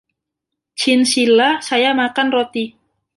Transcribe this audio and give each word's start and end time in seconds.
Chincilla 0.79 1.49
saya 1.67 1.91
makan 1.99 2.27
roti. 2.35 2.65